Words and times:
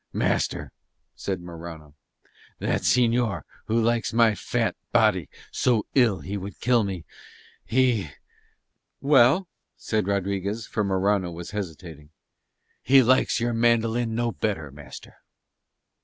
"Master," 0.13 0.71
said 1.13 1.41
Morano, 1.41 1.93
"that 2.57 2.81
señor 2.81 3.43
who 3.67 3.79
likes 3.79 4.11
my 4.11 4.33
fat 4.33 4.75
body 4.91 5.29
so 5.51 5.85
ill 5.93 6.21
he 6.21 6.37
would 6.37 6.59
kill 6.59 6.83
me, 6.83 7.05
he..." 7.63 8.09
"Well?" 8.99 9.47
said 9.77 10.07
Rodriguez, 10.07 10.65
for 10.65 10.83
Morano 10.83 11.29
was 11.29 11.51
hesitating. 11.51 12.09
"He 12.81 13.03
likes 13.03 13.39
your 13.39 13.53
mandolin 13.53 14.15
no 14.15 14.31
better, 14.31 14.71
master." 14.71 15.17